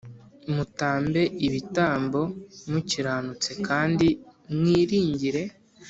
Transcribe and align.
Mutambe 0.53 1.21
ibitambo 1.45 2.21
mukiranutse 2.71 3.51
Kandi 3.67 4.07
mwiringire 4.55 5.41